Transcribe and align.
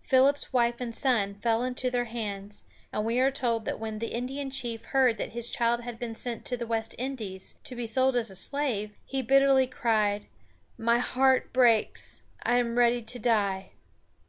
Philip's 0.00 0.52
wife 0.52 0.80
and 0.80 0.92
son 0.92 1.36
fell 1.36 1.62
into 1.62 1.92
their 1.92 2.06
hands, 2.06 2.64
and 2.92 3.04
we 3.04 3.20
are 3.20 3.30
told 3.30 3.66
that 3.66 3.78
when 3.78 4.00
the 4.00 4.08
Indian 4.08 4.50
chief 4.50 4.86
heard 4.86 5.16
that 5.18 5.30
his 5.30 5.48
child 5.48 5.82
had 5.82 5.96
been 5.96 6.16
sent 6.16 6.44
to 6.46 6.56
the 6.56 6.66
West 6.66 6.92
Indies, 6.98 7.54
to 7.62 7.76
be 7.76 7.86
sold 7.86 8.16
as 8.16 8.32
a 8.32 8.34
slave, 8.34 8.90
he 9.04 9.22
bitterly 9.22 9.68
cried: 9.68 10.26
"My 10.76 10.98
heart 10.98 11.52
breaks! 11.52 12.22
I 12.42 12.56
am 12.56 12.76
ready 12.78 13.00
to 13.00 13.18
die." 13.20 13.70